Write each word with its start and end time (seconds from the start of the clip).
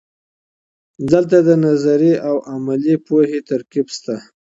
دلته 1.11 1.37
د 1.47 1.49
نظري 1.65 2.13
او 2.29 2.35
عملي 2.51 2.95
پوهې 3.07 3.39
ترکیب 3.49 3.87
سته. 3.97 4.15